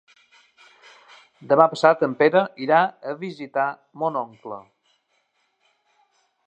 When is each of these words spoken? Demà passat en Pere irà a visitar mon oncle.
Demà 1.51 1.67
passat 1.75 2.01
en 2.07 2.15
Pere 2.23 2.43
irà 2.67 2.81
a 3.13 3.15
visitar 3.25 3.67
mon 4.05 4.19
oncle. 4.27 4.63